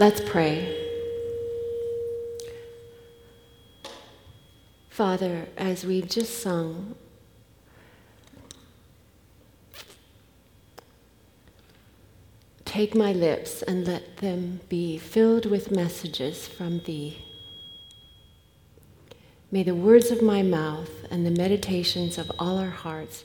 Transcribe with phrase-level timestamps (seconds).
[0.00, 0.74] Let's pray.
[4.88, 6.94] Father, as we've just sung,
[12.64, 17.22] take my lips and let them be filled with messages from Thee.
[19.52, 23.24] May the words of my mouth and the meditations of all our hearts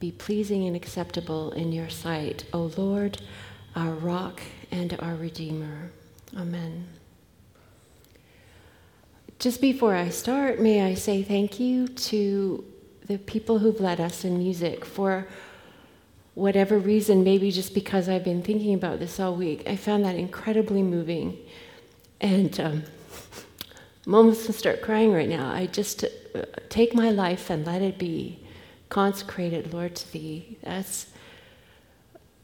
[0.00, 3.22] be pleasing and acceptable in your sight, O Lord,
[3.74, 5.90] our rock and our Redeemer.
[6.36, 6.86] Amen.
[9.38, 12.64] Just before I start, may I say thank you to
[13.06, 15.28] the people who've led us in music for
[16.34, 19.62] whatever reason, maybe just because I've been thinking about this all week.
[19.66, 21.38] I found that incredibly moving.
[22.20, 22.82] And um,
[24.06, 25.50] I'm almost to start crying right now.
[25.50, 28.38] I just uh, take my life and let it be
[28.88, 30.58] consecrated, Lord, to Thee.
[30.62, 31.06] That's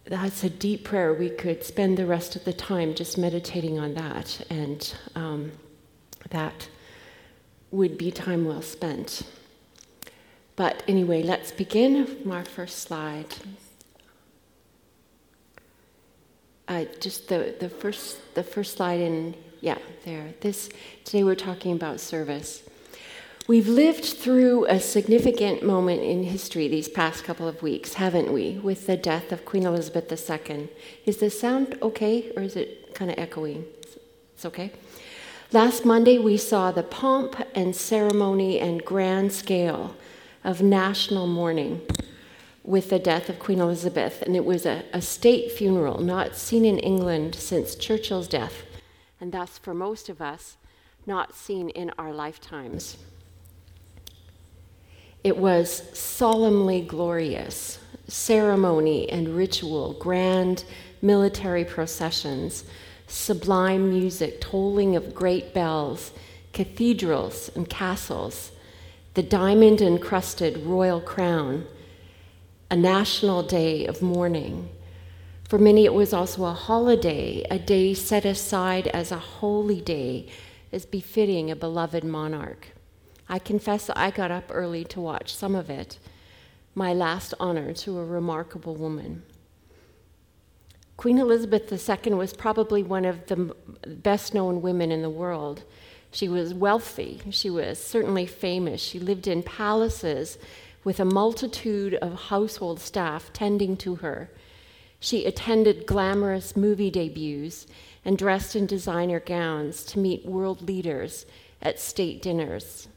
[0.07, 1.15] that's a deep prayer.
[1.15, 5.53] We could spend the rest of the time just meditating on that, and um,
[6.31, 6.69] that
[7.71, 9.23] would be time well spent.
[10.57, 13.35] But anyway, let's begin from our first slide.
[16.69, 20.35] Uh, just the, the first the first slide in yeah there.
[20.41, 20.69] This
[21.05, 22.63] today we're talking about service.
[23.47, 28.59] We've lived through a significant moment in history these past couple of weeks, haven't we?
[28.63, 30.71] With the death of Queen Elizabeth II.
[31.05, 33.67] Is the sound okay, or is it kind of echoing?
[34.33, 34.73] It's okay.
[35.53, 39.95] Last Monday, we saw the pomp and ceremony and grand scale
[40.43, 41.83] of national mourning
[42.63, 46.65] with the death of Queen Elizabeth, and it was a, a, state funeral not seen
[46.65, 48.63] in England since Churchill's death,
[49.21, 50.57] and thus, for most of us,
[51.05, 52.97] not seen in our lifetimes.
[55.25, 60.65] It was solemnly glorious, ceremony and ritual, grand
[61.01, 62.65] military processions
[63.07, 66.13] sublime music, tolling of great bells,
[66.53, 68.53] cathedrals and castles,
[69.15, 71.67] the diamond encrusted royal crown,
[72.71, 74.69] a national day of mourning.
[75.49, 80.29] For many, it was also a holiday, a day set aside as a holy day,
[80.73, 82.74] as befitting a beloved monarch.
[83.29, 85.99] I confess I got up early to watch some of it,
[86.75, 89.23] my last honor to a remarkable woman.
[90.97, 93.55] Queen Elizabeth II was probably one of the
[93.87, 95.65] best known women in the world.
[96.13, 98.81] She was wealthy, she was certainly famous.
[98.81, 100.39] She lived in palaces
[100.85, 104.31] with a multitude of household staff tending to her.
[105.01, 107.67] She attended glamorous movie debuts
[108.05, 111.27] and dressed in designer gowns to meet world leaders
[111.61, 112.89] at state dinners.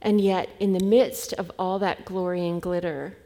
[0.00, 3.16] And yet, in the midst of all that glory and glitter,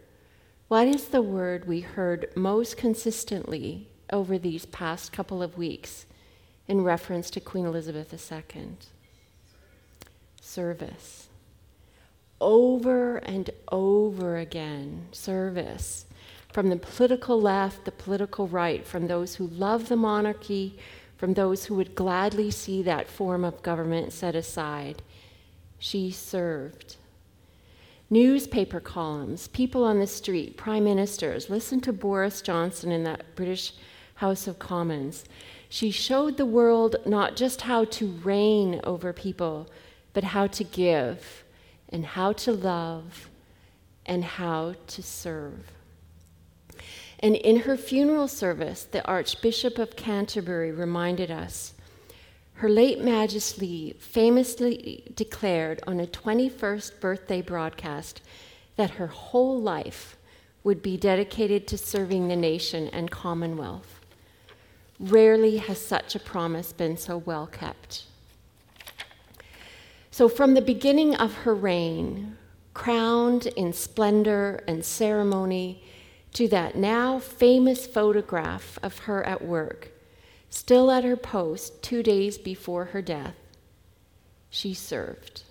[0.68, 6.06] what is the word we heard most consistently over these past couple of weeks
[6.68, 8.68] in reference to Queen Elizabeth II?
[10.40, 11.28] Service.
[12.40, 16.06] Over and over again, service.
[16.52, 20.78] From the political left, the political right, from those who love the monarchy,
[21.16, 25.02] from those who would gladly see that form of government set aside.
[25.80, 26.96] She served
[28.10, 31.48] newspaper columns, people on the street, prime ministers.
[31.48, 33.72] Listen to Boris Johnson in that British
[34.16, 35.24] House of Commons.
[35.70, 39.68] She showed the world not just how to reign over people,
[40.12, 41.44] but how to give,
[41.88, 43.30] and how to love,
[44.04, 45.72] and how to serve.
[47.20, 51.74] And in her funeral service, the Archbishop of Canterbury reminded us
[52.60, 58.20] her late Majesty famously declared on a 21st birthday broadcast
[58.76, 60.18] that her whole life
[60.62, 64.00] would be dedicated to serving the nation and Commonwealth.
[64.98, 68.04] Rarely has such a promise been so well kept.
[70.10, 72.36] So, from the beginning of her reign,
[72.74, 75.82] crowned in splendor and ceremony,
[76.34, 79.92] to that now famous photograph of her at work,
[80.50, 83.36] Still at her post two days before her death,
[84.50, 85.44] she served.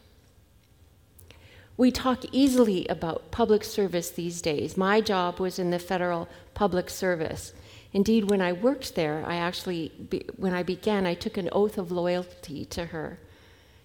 [1.78, 4.75] We talk easily about public service these days.
[4.75, 7.54] My job was in the federal public service.
[7.94, 9.94] Indeed, when I worked there, I actually,
[10.36, 13.19] when I began, I took an oath of loyalty to her.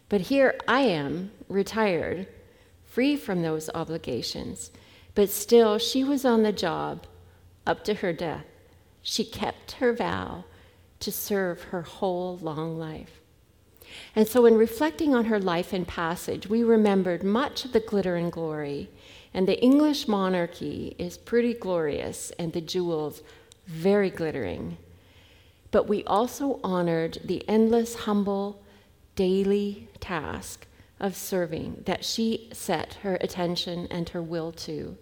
[0.09, 2.27] But here I am, retired,
[2.85, 4.73] free from those obligations.
[5.15, 7.07] But still, she was on the job
[7.65, 8.45] up to her death.
[9.03, 10.45] She kept her vow
[11.05, 13.21] to serve her whole long life.
[14.17, 18.17] And so, in reflecting on her life and passage, we remembered much of the glitter
[18.17, 18.91] and glory.
[19.33, 23.23] And the English monarchy is pretty glorious, and the jewels
[23.67, 24.77] very glittering.
[25.71, 28.63] but we also honored the endless, humble,
[29.17, 30.69] daily task
[31.01, 34.97] of serving that she set her attention and her will to.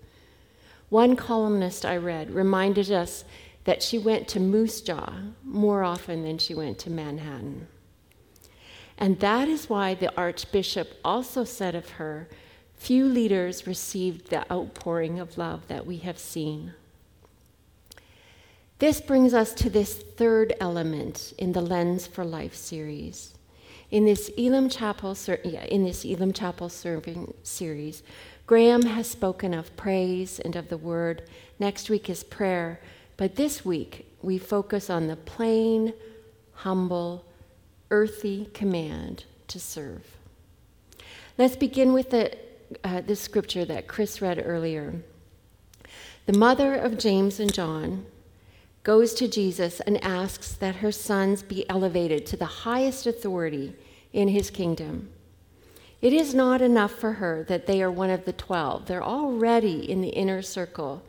[0.88, 3.24] One columnist I read reminded us
[3.64, 5.12] that she went to Moose Jaw
[5.44, 7.68] more often than she went to Manhattan.
[8.98, 12.28] And that is why the Archbishop also said of her,
[12.74, 16.74] Few leaders received the outpouring of love that we have seen.
[18.80, 23.34] This brings us to this third element in the Lens for Life series.
[23.92, 25.16] In this Elim Chapel,
[25.68, 28.02] in this Elim Chapel serving series,
[28.46, 31.22] Graham has spoken of praise and of the word.
[31.60, 32.80] Next week is prayer,
[33.22, 35.94] but this week we focus on the plain,
[36.54, 37.24] humble,
[37.92, 40.16] earthy command to serve.
[41.38, 42.36] Let's begin with the,
[42.82, 45.04] uh, the scripture that Chris read earlier.
[46.26, 48.06] The mother of James and John
[48.82, 53.72] goes to Jesus and asks that her sons be elevated to the highest authority
[54.12, 55.10] in his kingdom.
[56.00, 58.86] It is not enough for her that they are one of the twelve.
[58.86, 61.04] They're already in the inner circle.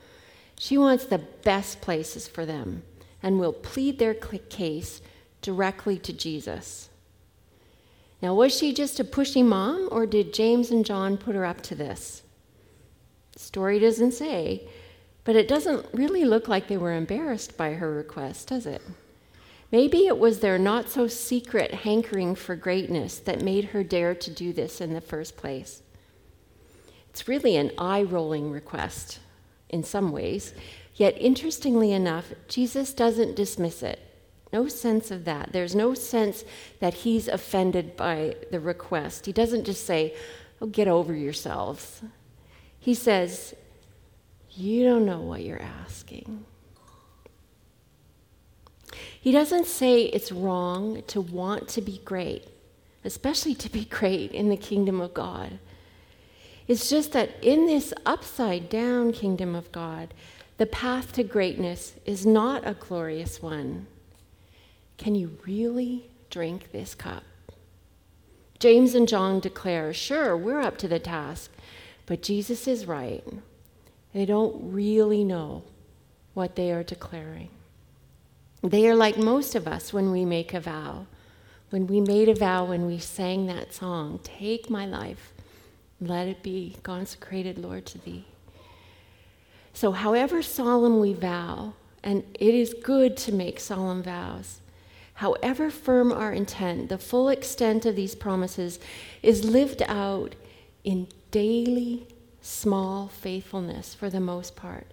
[0.57, 2.83] She wants the best places for them
[3.21, 5.01] and will plead their case
[5.41, 6.89] directly to Jesus.
[8.21, 11.61] Now, was she just a pushy mom, or did James and John put her up
[11.63, 12.23] to this?
[13.33, 14.67] The story doesn't say,
[15.25, 18.81] but it doesn't really look like they were embarrassed by her request, does it?
[19.71, 24.31] Maybe it was their not so secret hankering for greatness that made her dare to
[24.31, 25.81] do this in the first place.
[27.09, 29.19] It's really an eye rolling request
[29.73, 30.53] in some ways,
[30.95, 33.99] yet interestingly enough, Jesus doesn't dismiss it.
[34.53, 35.51] No sense of that.
[35.51, 36.45] There's no sense
[36.79, 39.25] that he's offended by the request.
[39.25, 40.15] He doesn't just say,
[40.61, 42.03] Oh, get over yourselves.
[42.79, 43.55] He says,
[44.51, 46.45] You don't know what you're asking.
[49.19, 52.47] He doesn't say it's wrong to want to be great,
[53.03, 55.57] especially to be great in the kingdom of God.
[56.67, 60.13] It's just that in this upside down kingdom of God,
[60.57, 63.87] the path to greatness is not a glorious one.
[64.97, 67.23] Can you really drink this cup?
[68.59, 71.51] James and John declare, sure, we're up to the task,
[72.05, 73.23] but Jesus is right.
[74.13, 75.63] They don't really know
[76.33, 77.49] what they are declaring.
[78.61, 81.07] They are like most of us when we make a vow.
[81.71, 85.32] When we made a vow, when we sang that song, Take my life,
[85.99, 88.25] let it be consecrated, Lord, to thee.
[89.73, 91.73] So, however solemn we vow,
[92.03, 94.61] and it is good to make solemn vows,
[95.15, 98.79] however firm our intent, the full extent of these promises
[99.21, 100.35] is lived out
[100.83, 102.05] in daily,
[102.41, 104.87] small faithfulness for the most part,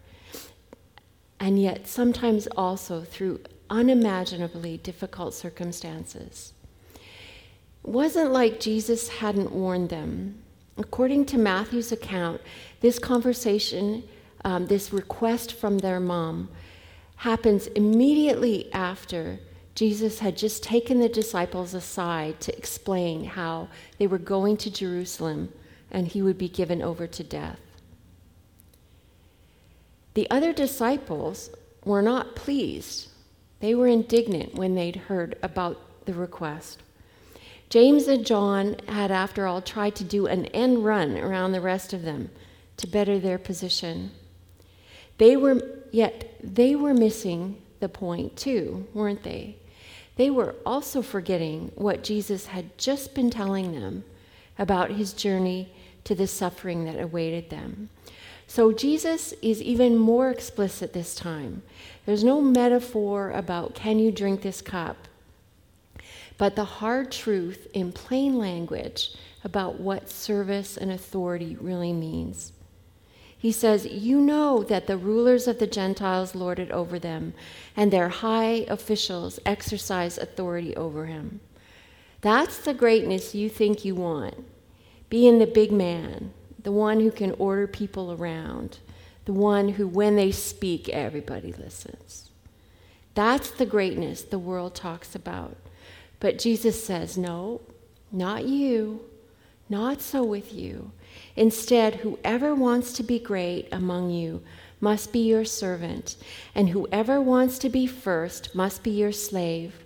[1.39, 6.53] and yet sometimes also through unimaginably difficult circumstances.
[6.95, 10.40] It wasn't like Jesus hadn't warned them.
[10.77, 12.41] According to Matthew's account,
[12.81, 14.05] this conversation,
[14.45, 16.49] um, this request from their mom,
[17.17, 19.39] happens immediately after
[19.75, 23.69] Jesus had just taken the disciples aside to explain how
[23.99, 25.53] they were going to Jerusalem
[25.91, 27.61] and he would be given over to death.
[30.15, 31.51] The other disciples
[31.85, 33.11] were not pleased
[33.61, 36.83] they were indignant when they'd heard about the request.
[37.71, 41.93] James and John had, after all, tried to do an end run around the rest
[41.93, 42.31] of them
[42.77, 44.11] to better their position.
[45.19, 45.63] They were,
[45.93, 49.57] yet they were missing the point too, weren't they?
[50.17, 54.05] They were also forgetting what Jesus had just been telling them
[54.59, 55.73] about his journey
[56.05, 57.89] to the suffering that awaited them.
[58.49, 61.63] So Jesus is even more explicit this time.
[62.05, 64.97] There's no metaphor about, can you drink this cup?
[66.41, 72.55] But the hard truth in plain language about what service and authority really means.
[73.37, 77.35] He says, You know that the rulers of the Gentiles lord it over them,
[77.77, 81.41] and their high officials exercise authority over him.
[82.23, 84.43] That's the greatness you think you want.
[85.11, 86.33] Being the big man,
[86.63, 88.79] the one who can order people around,
[89.27, 92.31] the one who, when they speak, everybody listens.
[93.15, 95.59] That's the greatness the world talks about.
[96.21, 97.63] But Jesus says, No,
[98.13, 99.01] not you,
[99.69, 100.93] not so with you.
[101.35, 104.43] Instead, whoever wants to be great among you
[104.81, 106.17] must be your servant,
[106.55, 109.85] and whoever wants to be first must be your slave,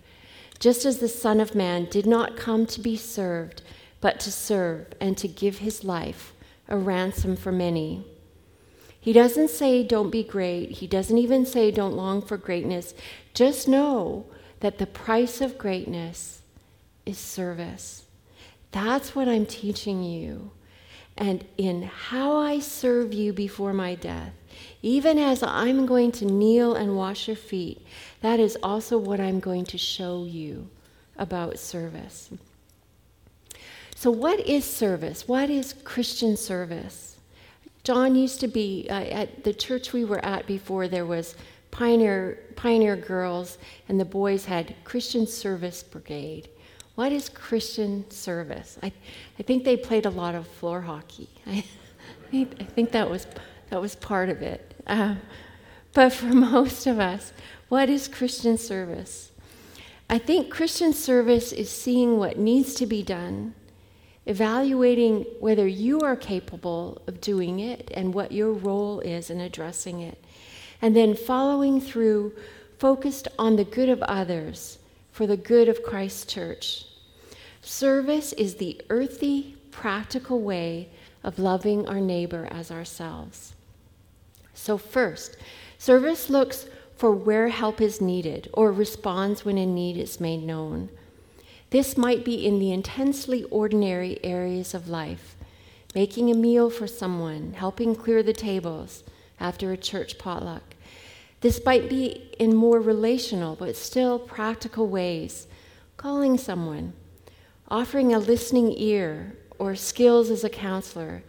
[0.58, 3.62] just as the Son of Man did not come to be served,
[4.00, 6.32] but to serve and to give his life
[6.68, 8.04] a ransom for many.
[9.00, 10.70] He doesn't say, don't be great.
[10.70, 12.94] He doesn't even say, don't long for greatness.
[13.34, 14.26] Just know
[14.64, 16.40] that the price of greatness
[17.04, 18.06] is service.
[18.72, 20.52] That's what I'm teaching you.
[21.18, 24.32] And in how I serve you before my death,
[24.80, 27.86] even as I'm going to kneel and wash your feet,
[28.22, 30.70] that is also what I'm going to show you
[31.18, 32.30] about service.
[33.94, 35.28] So, what is service?
[35.28, 37.18] What is Christian service?
[37.82, 41.36] John used to be uh, at the church we were at before, there was
[41.74, 46.48] Pioneer, Pioneer Girls, and the boys had Christian Service Brigade.
[46.94, 48.78] What is Christian service?
[48.80, 48.92] I,
[49.40, 51.28] I think they played a lot of floor hockey.
[51.46, 51.64] I,
[52.32, 53.26] I think that was,
[53.70, 54.72] that was part of it.
[54.86, 55.16] Uh,
[55.92, 57.32] but for most of us,
[57.68, 59.32] what is Christian service?
[60.08, 63.52] I think Christian service is seeing what needs to be done,
[64.26, 70.02] evaluating whether you are capable of doing it and what your role is in addressing
[70.02, 70.24] it,
[70.84, 72.30] and then following through
[72.78, 74.78] focused on the good of others
[75.12, 76.84] for the good of Christ's church.
[77.62, 80.90] Service is the earthy, practical way
[81.22, 83.54] of loving our neighbor as ourselves.
[84.52, 85.38] So, first,
[85.78, 86.66] service looks
[86.98, 90.90] for where help is needed or responds when a need is made known.
[91.70, 95.34] This might be in the intensely ordinary areas of life
[95.94, 99.02] making a meal for someone, helping clear the tables
[99.40, 100.73] after a church potluck,
[101.44, 105.46] this might be in more relational but still practical ways
[105.98, 106.94] calling someone,
[107.68, 111.22] offering a listening ear or skills as a counselor,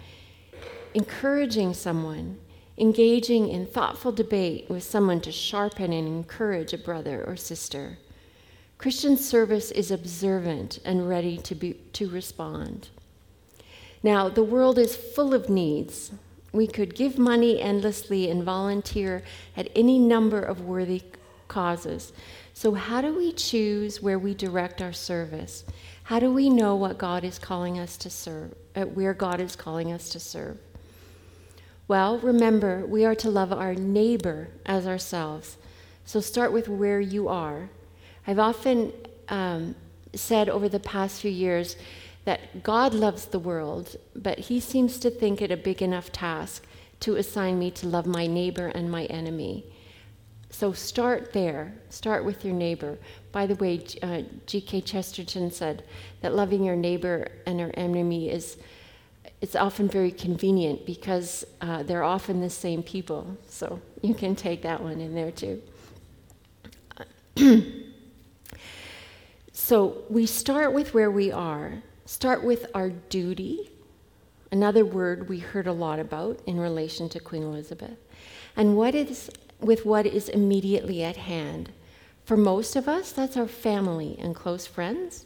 [0.93, 2.37] encouraging someone,
[2.77, 7.97] engaging in thoughtful debate with someone to sharpen and encourage a brother or sister.
[8.77, 12.87] Christian service is observant and ready to, be, to respond.
[14.01, 16.13] Now, the world is full of needs,
[16.55, 19.21] we could give money endlessly and volunteer
[19.57, 21.03] at any number of worthy
[21.47, 22.13] causes.
[22.53, 25.65] So, how do we choose where we direct our service?
[26.03, 29.55] How do we know what God is calling us to serve, uh, where God is
[29.55, 30.57] calling us to serve?
[31.87, 35.57] Well, remember, we are to love our neighbor as ourselves.
[36.05, 37.69] So, start with where you are.
[38.25, 38.93] I've often
[39.27, 39.75] um,
[40.13, 41.75] said over the past few years
[42.25, 46.65] that God loves the world, but he seems to think it a big enough task
[47.01, 49.65] to assign me to love my neighbor and my enemy.
[50.49, 51.73] So start there.
[51.89, 52.97] Start with your neighbor.
[53.31, 54.81] By the way, uh, G.K.
[54.81, 55.83] Chesterton said
[56.21, 58.57] that loving your neighbor and your enemy is
[59.41, 63.37] it's often very convenient because uh, they're often the same people.
[63.47, 65.61] So you can take that one in there too.
[69.51, 73.71] so we start with where we are start with our duty,
[74.51, 77.97] another word we heard a lot about in relation to Queen Elizabeth,
[78.55, 81.71] and what is with what is immediately at hand.
[82.25, 85.25] For most of us, that's our family and close friends,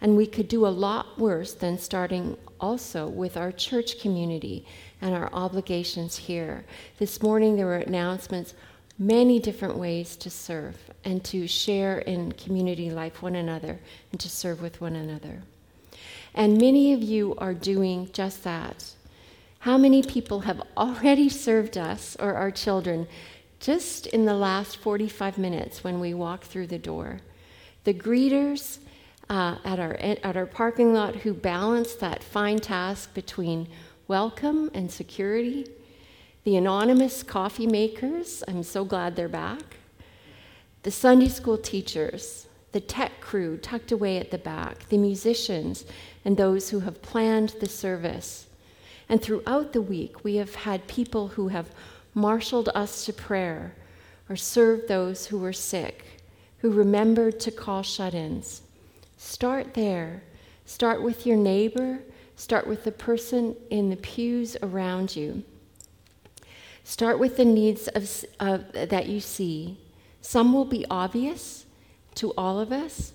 [0.00, 4.66] and we could do a lot worse than starting also with our church community
[5.00, 6.64] and our obligations here.
[6.98, 8.54] This morning there were announcements,
[8.98, 13.78] many different ways to serve and to share in community life one another
[14.10, 15.42] and to serve with one another.
[16.38, 18.94] And many of you are doing just that.
[19.58, 23.08] How many people have already served us or our children
[23.58, 27.18] just in the last 45 minutes when we walk through the door?
[27.82, 28.78] The greeters
[29.28, 33.66] uh, at, our, at our parking lot who balance that fine task between
[34.06, 35.68] welcome and security.
[36.44, 39.78] The anonymous coffee makers, I'm so glad they're back.
[40.84, 42.47] The Sunday school teachers,
[42.78, 45.84] the tech crew tucked away at the back, the musicians,
[46.24, 48.46] and those who have planned the service.
[49.08, 51.72] And throughout the week, we have had people who have
[52.14, 53.74] marshaled us to prayer
[54.28, 56.22] or served those who were sick,
[56.58, 58.62] who remembered to call shut ins.
[59.16, 60.22] Start there.
[60.64, 61.98] Start with your neighbor.
[62.36, 65.42] Start with the person in the pews around you.
[66.84, 69.78] Start with the needs of, of, that you see.
[70.20, 71.64] Some will be obvious,
[72.18, 73.12] to all of us,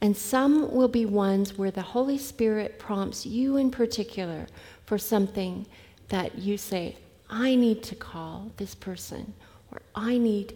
[0.00, 4.46] and some will be ones where the Holy Spirit prompts you in particular
[4.86, 5.66] for something
[6.08, 6.96] that you say,
[7.28, 9.34] I need to call this person,
[9.70, 10.54] or I need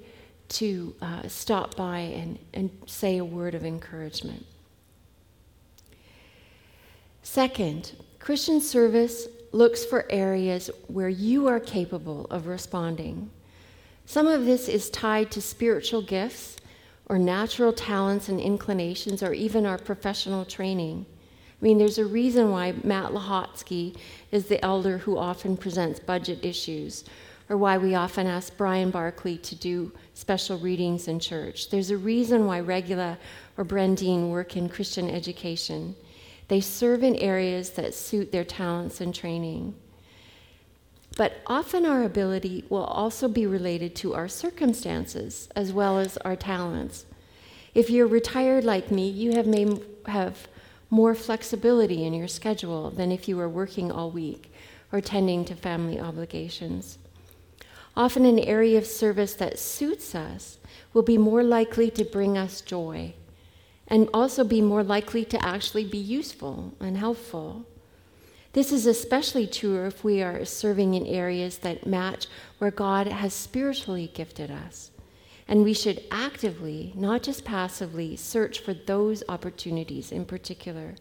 [0.48, 4.46] to uh, stop by and, and say a word of encouragement.
[7.22, 13.30] Second, Christian service looks for areas where you are capable of responding.
[14.06, 16.56] Some of this is tied to spiritual gifts
[17.06, 21.06] or natural talents and inclinations or even our professional training.
[21.60, 23.96] I mean, there's a reason why Matt Lahotsky
[24.30, 27.04] is the elder who often presents budget issues,
[27.48, 31.70] or why we often ask Brian Barkley to do special readings in church.
[31.70, 33.18] There's a reason why Regula
[33.56, 35.94] or Brendine work in Christian education.
[36.48, 39.74] They serve in areas that suit their talents and training.
[41.16, 46.34] But often our ability will also be related to our circumstances as well as our
[46.34, 47.06] talents.
[47.74, 50.48] If you're retired like me, you have, may have
[50.90, 54.52] more flexibility in your schedule than if you were working all week
[54.92, 56.98] or tending to family obligations.
[57.96, 60.58] Often, an area of service that suits us
[60.92, 63.14] will be more likely to bring us joy
[63.86, 67.66] and also be more likely to actually be useful and helpful.
[68.54, 73.34] This is especially true if we are serving in areas that match where God has
[73.34, 74.92] spiritually gifted us.
[75.48, 80.94] And we should actively, not just passively, search for those opportunities in particular.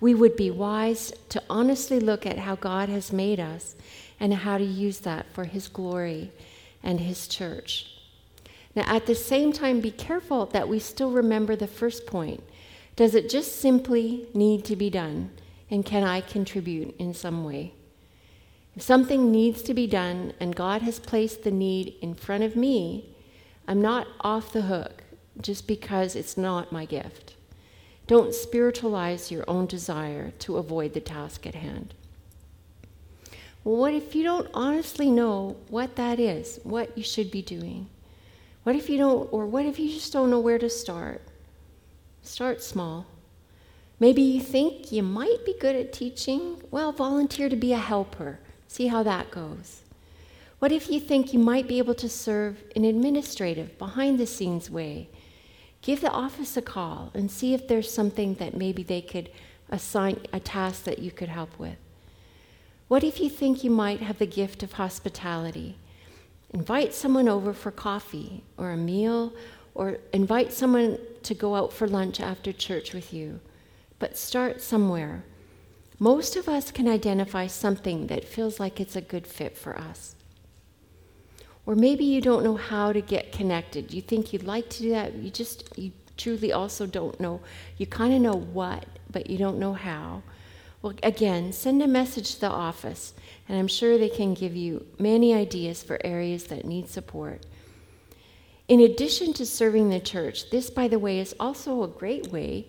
[0.00, 3.76] We would be wise to honestly look at how God has made us
[4.18, 6.32] and how to use that for His glory
[6.82, 7.94] and His church.
[8.74, 12.42] Now, at the same time, be careful that we still remember the first point.
[12.96, 15.30] Does it just simply need to be done?
[15.70, 17.74] And can I contribute in some way?
[18.76, 22.56] If something needs to be done and God has placed the need in front of
[22.56, 23.14] me,
[23.66, 25.04] I'm not off the hook
[25.40, 27.34] just because it's not my gift.
[28.06, 31.94] Don't spiritualize your own desire to avoid the task at hand.
[33.62, 37.88] Well, what if you don't honestly know what that is, what you should be doing?
[38.62, 41.22] What if you don't, or what if you just don't know where to start?
[42.22, 43.06] Start small.
[44.00, 46.62] Maybe you think you might be good at teaching.
[46.70, 48.40] Well, volunteer to be a helper.
[48.66, 49.82] See how that goes.
[50.58, 54.70] What if you think you might be able to serve in administrative, behind the scenes
[54.70, 55.10] way?
[55.82, 59.30] Give the office a call and see if there's something that maybe they could
[59.68, 61.76] assign a task that you could help with.
[62.88, 65.76] What if you think you might have the gift of hospitality?
[66.54, 69.34] Invite someone over for coffee or a meal,
[69.74, 73.40] or invite someone to go out for lunch after church with you
[74.00, 75.22] but start somewhere.
[76.00, 80.16] Most of us can identify something that feels like it's a good fit for us.
[81.66, 83.92] Or maybe you don't know how to get connected.
[83.92, 87.40] You think you'd like to do that, you just, you truly also don't know.
[87.76, 90.22] You kind of know what, but you don't know how.
[90.80, 93.12] Well, again, send a message to the office,
[93.46, 97.44] and I'm sure they can give you many ideas for areas that need support.
[98.66, 102.66] In addition to serving the church, this, by the way, is also a great way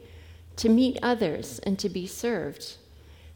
[0.57, 2.77] to meet others and to be served.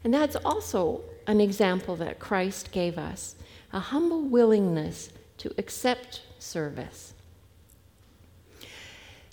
[0.04, 3.34] And that's also an example that Christ gave us
[3.72, 7.14] a humble willingness to accept service.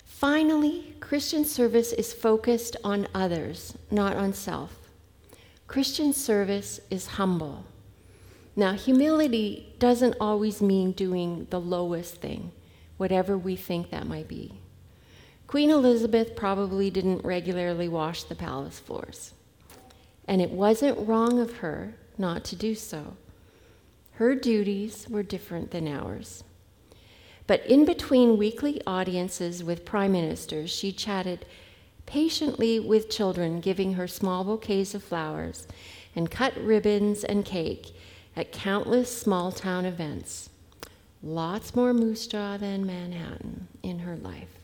[0.04, 4.90] Finally, Christian service is focused on others, not on self.
[5.66, 7.64] Christian service is humble.
[8.56, 12.52] Now, humility doesn't always mean doing the lowest thing,
[12.96, 14.60] whatever we think that might be.
[15.46, 19.34] Queen Elizabeth probably didn't regularly wash the palace floors,
[20.26, 23.16] and it wasn't wrong of her not to do so.
[24.12, 26.44] Her duties were different than ours.
[27.46, 31.44] But in between weekly audiences with prime ministers, she chatted
[32.06, 35.66] patiently with children, giving her small bouquets of flowers
[36.16, 37.94] and cut ribbons and cake
[38.36, 40.48] at countless small town events.
[41.22, 44.63] Lots more Moose Jaw than Manhattan in her life.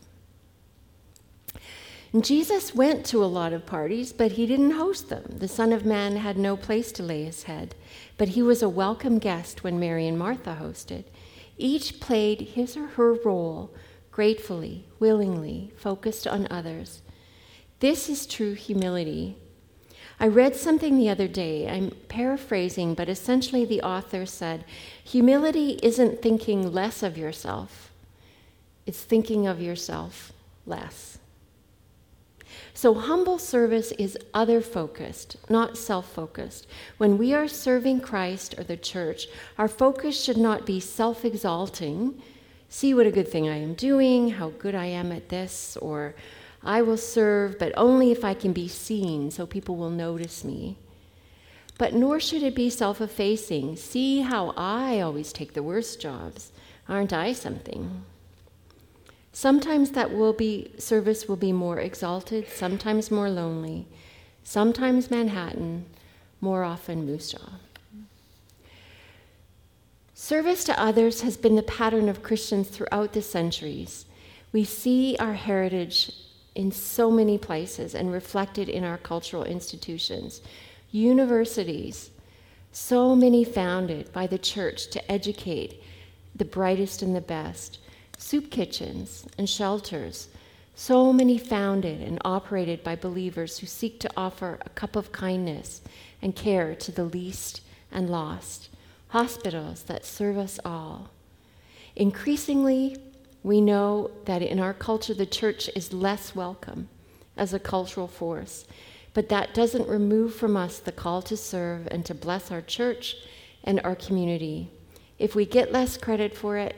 [2.19, 5.25] Jesus went to a lot of parties, but he didn't host them.
[5.29, 7.77] The Son of Man had no place to lay his head,
[8.19, 11.05] but he was a welcome guest when Mary and Martha hosted.
[11.57, 13.73] Each played his or her role
[14.11, 17.01] gratefully, willingly, focused on others.
[17.79, 19.37] This is true humility.
[20.19, 21.69] I read something the other day.
[21.69, 24.65] I'm paraphrasing, but essentially the author said
[25.03, 27.91] humility isn't thinking less of yourself,
[28.85, 30.33] it's thinking of yourself
[30.67, 31.10] less.
[32.81, 36.67] So, humble service is other focused, not self focused.
[36.97, 39.27] When we are serving Christ or the church,
[39.59, 42.23] our focus should not be self exalting.
[42.71, 46.15] See what a good thing I am doing, how good I am at this, or
[46.65, 50.79] I will serve, but only if I can be seen so people will notice me.
[51.77, 53.77] But nor should it be self effacing.
[53.77, 56.51] See how I always take the worst jobs.
[56.89, 58.07] Aren't I something?
[59.33, 63.87] Sometimes that will be service will be more exalted, sometimes more lonely,
[64.43, 65.87] sometimes Manhattan,
[66.41, 67.35] more often Moose.
[70.15, 74.05] Service to others has been the pattern of Christians throughout the centuries.
[74.53, 76.13] We see our heritage
[76.55, 80.43] in so many places and reflected in our cultural institutions.
[80.91, 82.11] Universities,
[82.73, 85.83] So many founded by the church to educate
[86.37, 87.80] the brightest and the best,
[88.21, 90.29] soup kitchens and shelters.
[90.75, 95.81] So many founded and operated by believers who seek to offer a cup of kindness
[96.23, 98.69] and care to the least and lost.
[99.09, 101.11] Hospitals that serve us all.
[101.97, 102.97] Increasingly,
[103.43, 106.89] we know that in our culture, the church is less welcome
[107.37, 108.67] as a cultural force,
[109.15, 113.17] but that doesn't remove from us the call to serve and to bless our church
[113.65, 114.71] and our community.
[115.19, 116.77] If we get less credit for it,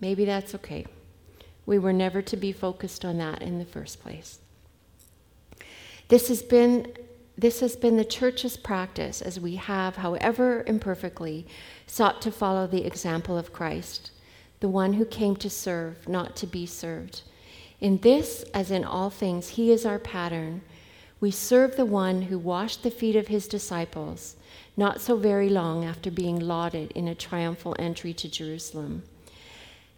[0.00, 0.86] maybe that's okay.
[1.66, 4.40] We were never to be focused on that in the first place.
[6.08, 6.92] This has been
[7.38, 11.46] this has been the church's practice as we have, however imperfectly,
[11.86, 14.10] sought to follow the example of Christ,
[14.58, 17.22] the one who came to serve, not to be served.
[17.80, 20.60] In this, as in all things, he is our pattern.
[21.18, 24.36] We serve the one who washed the feet of his disciples,
[24.76, 29.02] not so very long after being lauded in a triumphal entry to Jerusalem.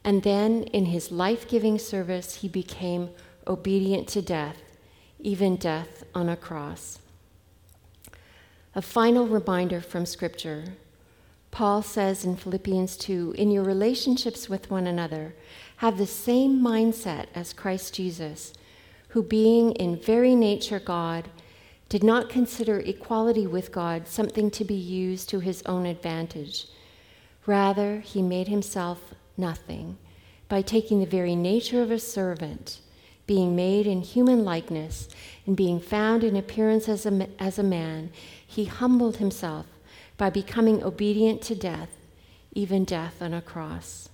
[0.05, 3.11] And then, in his life giving service, he became
[3.47, 4.59] obedient to death,
[5.21, 6.99] even death on a cross.
[8.75, 10.65] A final reminder from Scripture.
[11.51, 15.35] Paul says in Philippians 2 In your relationships with one another,
[15.77, 18.55] have the same mindset as Christ Jesus,
[19.09, 21.29] who, being in very nature God,
[21.91, 26.67] did not consider equality with God something to be used to his own advantage.
[27.45, 29.13] Rather, he made himself
[29.43, 29.99] nothing
[30.49, 32.81] by taking the very nature of a servant,
[33.27, 35.09] being made in human likeness,
[35.47, 38.11] and being found in appearance as a, as a man
[38.47, 39.67] he humbled himself
[40.17, 41.91] by becoming obedient to death,
[42.55, 44.09] even death on a cross.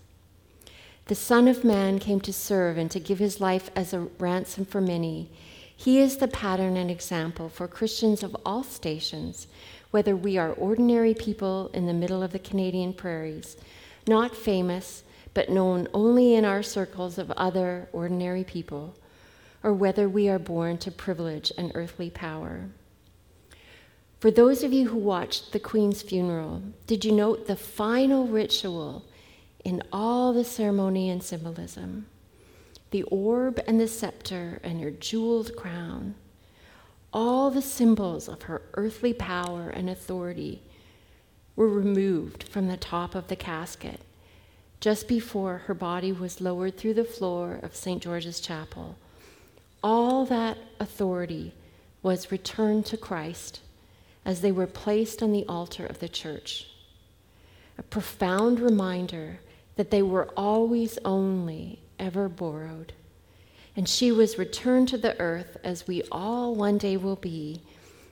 [1.07, 4.65] The Son of Man came to serve and to give his life as a ransom
[4.65, 5.31] for many.
[5.75, 9.47] He is the pattern and example for Christians of all stations,
[9.91, 13.57] whether we are ordinary people in the middle of the Canadian prairies,
[14.07, 15.03] not famous,
[15.39, 18.97] but known only in our circles of other ordinary people,
[19.63, 22.69] or whether we are born to privilege and earthly power.
[24.19, 29.05] For those of you who watched the Queen's funeral, did you note the final ritual
[29.65, 32.07] in all the ceremony and symbolism?
[32.91, 36.17] The orb and the scepter and her jeweled crown,
[37.13, 40.65] all the symbols of her earthly power and authority
[41.55, 44.01] were removed from the top of the casket
[44.81, 48.03] just before her body was lowered through the floor of St.
[48.03, 48.97] George's Chapel.
[49.83, 51.53] All that authority
[52.03, 53.61] was returned to Christ
[54.25, 56.69] as they were placed on the altar of the church.
[57.77, 59.41] A profound reminder
[59.77, 62.93] that they were always only ever borrowed.
[63.77, 67.63] And she was returned to the earth as we all one day will be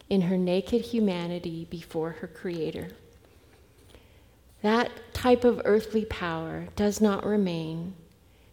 [0.09, 2.89] in her naked humanity before her Creator.
[4.63, 7.95] That type of earthly power does not remain,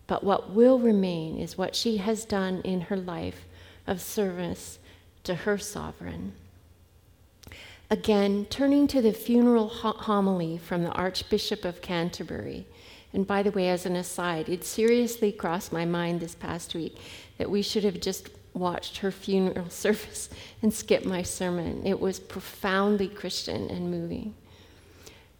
[0.07, 3.45] but what will remain is what she has done in her life
[3.87, 4.79] of service
[5.23, 6.33] to her sovereign.
[7.89, 12.65] Again, turning to the funeral homily from the Archbishop of Canterbury.
[13.13, 16.97] And by the way, as an aside, it seriously crossed my mind this past week
[17.37, 20.29] that we should have just watched her funeral service
[20.61, 21.85] and skipped my sermon.
[21.85, 24.33] It was profoundly Christian and moving.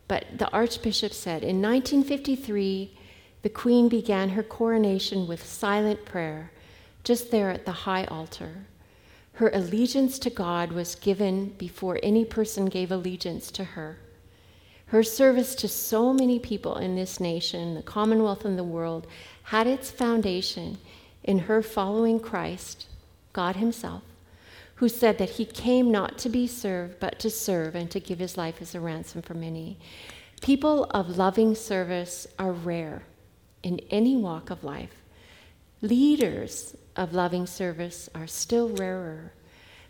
[0.07, 2.97] But the Archbishop said in 1953,
[3.41, 6.51] the Queen began her coronation with silent prayer
[7.03, 8.65] just there at the high altar.
[9.33, 13.97] Her allegiance to God was given before any person gave allegiance to her.
[14.87, 19.07] Her service to so many people in this nation, the Commonwealth, and the world
[19.43, 20.77] had its foundation
[21.23, 22.87] in her following Christ,
[23.33, 24.03] God Himself,
[24.75, 28.19] who said that He came not to be served, but to serve and to give
[28.19, 29.77] His life as a ransom for many.
[30.41, 33.03] People of loving service are rare
[33.61, 35.03] in any walk of life.
[35.81, 39.33] Leaders of loving service are still rarer.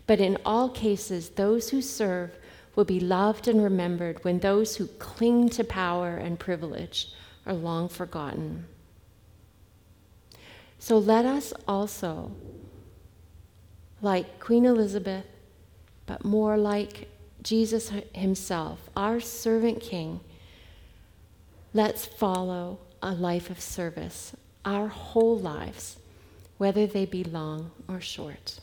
[0.06, 2.36] But in all cases, those who serve
[2.76, 7.12] will be loved and remembered when those who cling to power and privilege
[7.46, 8.66] are long forgotten.
[10.78, 12.32] So let us also,
[14.04, 15.24] like Queen Elizabeth,
[16.06, 17.08] but more like
[17.42, 20.20] Jesus himself, our servant king,
[21.72, 25.96] let's follow a life of service, our whole lives
[26.58, 28.60] whether they be long or short.